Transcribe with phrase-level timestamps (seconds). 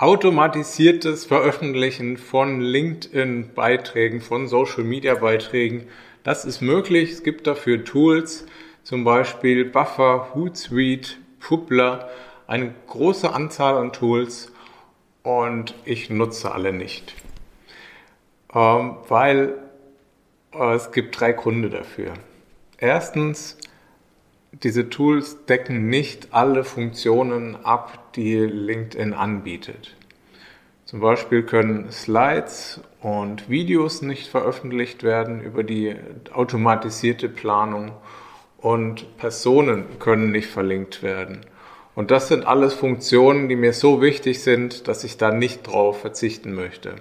[0.00, 5.88] automatisiertes Veröffentlichen von LinkedIn-Beiträgen, von Social-Media-Beiträgen.
[6.22, 7.12] Das ist möglich.
[7.12, 8.46] Es gibt dafür Tools,
[8.82, 12.08] zum Beispiel Buffer, Hootsuite, Publer,
[12.46, 14.50] eine große Anzahl an Tools
[15.22, 17.14] und ich nutze alle nicht,
[18.54, 19.54] ähm, weil
[20.54, 22.14] äh, es gibt drei Gründe dafür.
[22.78, 23.58] Erstens,
[24.52, 29.96] diese Tools decken nicht alle Funktionen ab, die LinkedIn anbietet.
[30.84, 35.94] Zum Beispiel können Slides und Videos nicht veröffentlicht werden über die
[36.32, 37.92] automatisierte Planung
[38.58, 41.42] und Personen können nicht verlinkt werden.
[41.94, 46.00] Und das sind alles Funktionen, die mir so wichtig sind, dass ich da nicht drauf
[46.00, 46.96] verzichten möchte.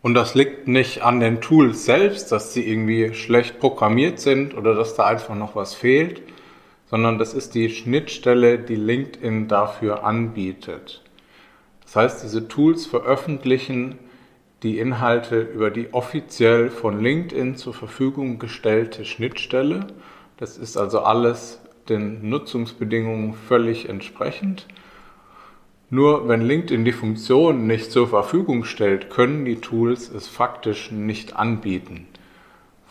[0.00, 4.74] Und das liegt nicht an den Tools selbst, dass sie irgendwie schlecht programmiert sind oder
[4.74, 6.22] dass da einfach noch was fehlt,
[6.92, 11.00] sondern das ist die Schnittstelle, die LinkedIn dafür anbietet.
[11.84, 13.98] Das heißt, diese Tools veröffentlichen
[14.62, 19.86] die Inhalte über die offiziell von LinkedIn zur Verfügung gestellte Schnittstelle.
[20.36, 24.66] Das ist also alles den Nutzungsbedingungen völlig entsprechend.
[25.88, 31.36] Nur wenn LinkedIn die Funktion nicht zur Verfügung stellt, können die Tools es faktisch nicht
[31.36, 32.06] anbieten.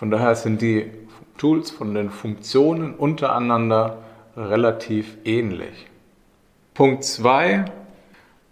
[0.00, 0.90] Von daher sind die
[1.36, 3.98] Tools von den Funktionen untereinander
[4.34, 5.88] relativ ähnlich.
[6.72, 7.66] Punkt 2.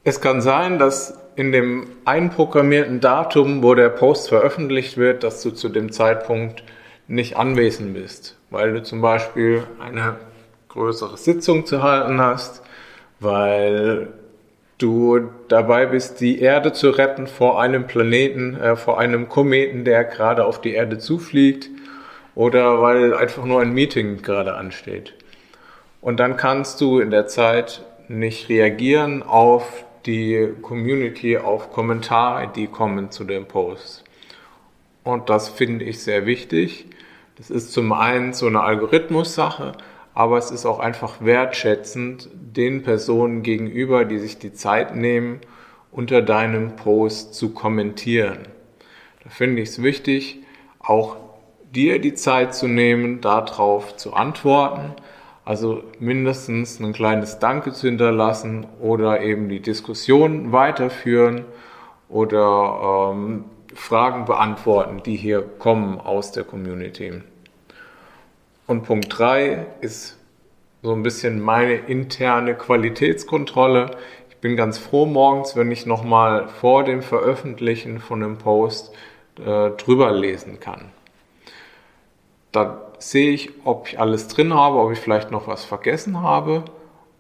[0.05, 5.51] Es kann sein, dass in dem einprogrammierten Datum, wo der Post veröffentlicht wird, dass du
[5.51, 6.65] zu dem Zeitpunkt
[7.07, 10.17] nicht anwesend bist, weil du zum Beispiel eine
[10.69, 12.63] größere Sitzung zu halten hast,
[13.21, 14.09] weil
[14.79, 20.05] du dabei bist, die Erde zu retten vor einem Planeten, äh, vor einem Kometen, der
[20.05, 21.69] gerade auf die Erde zufliegt
[22.35, 25.15] oder weil einfach nur ein Meeting gerade ansteht.
[26.01, 32.69] Und dann kannst du in der Zeit nicht reagieren auf die Community, auf Kommentare, die
[32.69, 34.05] kommen zu dem Post.
[35.03, 36.87] Und das finde ich sehr wichtig.
[37.37, 39.73] Das ist zum einen so eine Algorithmus-Sache,
[40.19, 45.39] aber es ist auch einfach wertschätzend den Personen gegenüber, die sich die Zeit nehmen,
[45.93, 48.39] unter deinem Post zu kommentieren.
[49.23, 50.41] Da finde ich es wichtig,
[50.81, 51.19] auch
[51.73, 54.93] dir die Zeit zu nehmen, darauf zu antworten.
[55.45, 61.45] Also mindestens ein kleines Danke zu hinterlassen oder eben die Diskussion weiterführen
[62.09, 67.23] oder ähm, Fragen beantworten, die hier kommen aus der Community.
[68.69, 70.19] Und Punkt drei ist
[70.83, 73.93] so ein bisschen meine interne Qualitätskontrolle.
[74.29, 78.93] Ich bin ganz froh morgens, wenn ich nochmal vor dem Veröffentlichen von einem Post
[79.39, 80.91] äh, drüber lesen kann.
[82.53, 86.67] Da sehe ich, ob ich alles drin habe, ob ich vielleicht noch was vergessen habe.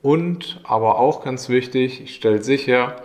[0.03, 2.97] Und aber auch ganz wichtig, ich stelle sicher,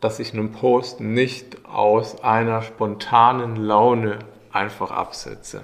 [0.00, 4.20] dass ich einen Post nicht aus einer spontanen Laune
[4.52, 5.60] einfach absetze.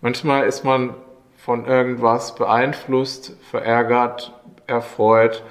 [0.00, 0.94] Manchmal ist man
[1.36, 4.32] von irgendwas beeinflusst, verärgert,
[4.66, 5.42] erfreut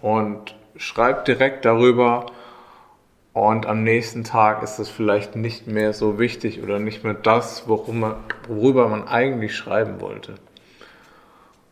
[0.00, 2.26] und schreibt direkt darüber
[3.32, 7.68] und am nächsten Tag ist es vielleicht nicht mehr so wichtig oder nicht mehr das,
[7.68, 10.34] worüber man eigentlich schreiben wollte.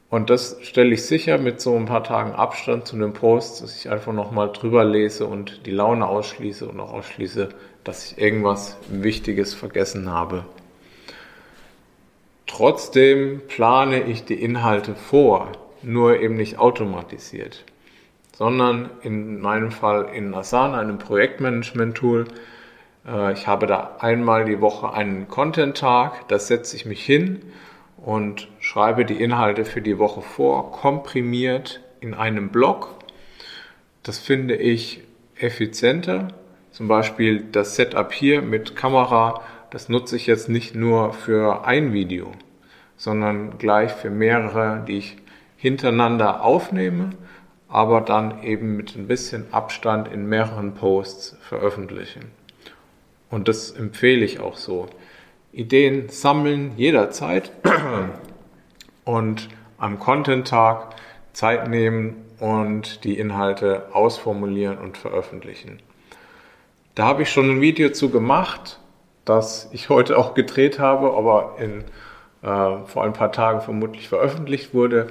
[0.09, 3.77] Und das stelle ich sicher mit so ein paar Tagen Abstand zu dem Post, dass
[3.77, 7.49] ich einfach nochmal drüber lese und die Laune ausschließe und auch ausschließe,
[7.83, 10.45] dass ich irgendwas Wichtiges vergessen habe.
[12.57, 15.53] Trotzdem plane ich die Inhalte vor,
[15.83, 17.67] nur eben nicht automatisiert,
[18.35, 22.25] sondern in meinem Fall in Asana, einem Projektmanagement-Tool.
[23.07, 27.43] Äh, ich habe da einmal die Woche einen Content-Tag, da setze ich mich hin
[27.99, 32.95] und schreibe die Inhalte für die Woche vor, komprimiert in einem Blog.
[34.03, 35.03] Das finde ich
[35.39, 36.29] effizienter.
[36.71, 41.93] Zum Beispiel das Setup hier mit Kamera das nutze ich jetzt nicht nur für ein
[41.93, 42.33] Video,
[42.97, 45.17] sondern gleich für mehrere, die ich
[45.57, 47.11] hintereinander aufnehme,
[47.69, 52.31] aber dann eben mit ein bisschen Abstand in mehreren Posts veröffentlichen.
[53.31, 54.87] Und das empfehle ich auch so.
[55.53, 57.51] Ideen sammeln jederzeit
[59.05, 59.49] und
[59.79, 60.95] am Content-Tag
[61.33, 65.81] Zeit nehmen und die Inhalte ausformulieren und veröffentlichen.
[66.95, 68.79] Da habe ich schon ein Video zu gemacht
[69.27, 71.85] das ich heute auch gedreht habe, aber in,
[72.43, 75.09] äh, vor ein paar Tagen vermutlich veröffentlicht wurde.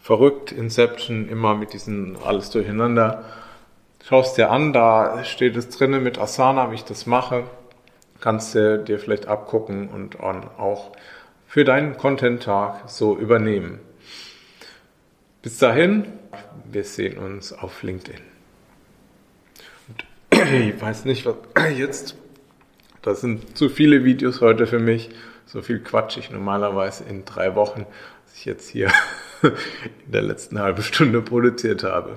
[0.00, 3.24] Verrückt, Inception, immer mit diesen alles durcheinander.
[4.04, 7.44] Schaust dir an, da steht es drinnen mit Asana, wie ich das mache.
[8.20, 10.92] Kannst du dir vielleicht abgucken und auch
[11.46, 13.80] für deinen Content-Tag so übernehmen.
[15.40, 16.12] Bis dahin,
[16.70, 18.20] wir sehen uns auf LinkedIn.
[20.32, 21.36] ich weiß nicht, was
[21.76, 22.16] jetzt.
[23.02, 25.10] Das sind zu viele Videos heute für mich.
[25.46, 27.86] So viel Quatsch ich normalerweise in drei Wochen,
[28.24, 28.92] was ich jetzt hier
[29.42, 32.16] in der letzten halben Stunde produziert habe.